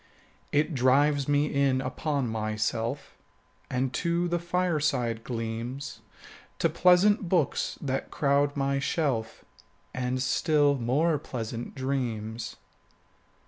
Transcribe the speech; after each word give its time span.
It 0.51 0.73
drives 0.73 1.27
me 1.27 1.45
in 1.53 1.79
upon 1.79 2.27
myself 2.27 3.15
5 3.69 3.77
And 3.77 3.93
to 3.93 4.27
the 4.27 4.39
fireside 4.39 5.23
gleams, 5.23 5.99
To 6.57 6.69
pleasant 6.69 7.29
books 7.29 7.77
that 7.79 8.09
crowd 8.09 8.57
my 8.57 8.79
shelf, 8.79 9.45
And 9.93 10.19
still 10.19 10.73
more 10.73 11.19
pleasant 11.19 11.75
dreams. 11.75 12.55